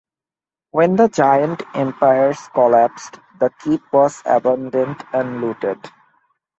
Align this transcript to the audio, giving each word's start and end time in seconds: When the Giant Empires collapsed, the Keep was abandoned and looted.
When 0.71 0.95
the 0.95 1.09
Giant 1.09 1.61
Empires 1.75 2.39
collapsed, 2.55 3.19
the 3.39 3.51
Keep 3.59 3.93
was 3.93 4.23
abandoned 4.25 5.05
and 5.13 5.41
looted. 5.41 5.79